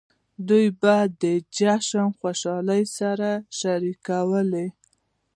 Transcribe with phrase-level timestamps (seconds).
[0.47, 1.23] دوی به د
[1.57, 4.67] جشن خوشحالۍ سره شریکولې.